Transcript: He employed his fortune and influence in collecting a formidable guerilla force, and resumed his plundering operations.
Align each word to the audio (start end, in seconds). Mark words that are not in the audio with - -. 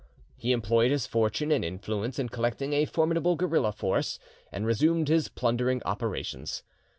He 0.35 0.51
employed 0.51 0.89
his 0.89 1.05
fortune 1.05 1.51
and 1.51 1.63
influence 1.63 2.17
in 2.17 2.29
collecting 2.29 2.73
a 2.73 2.85
formidable 2.85 3.35
guerilla 3.35 3.71
force, 3.71 4.17
and 4.51 4.65
resumed 4.65 5.09
his 5.09 5.27
plundering 5.27 5.79
operations. 5.85 6.63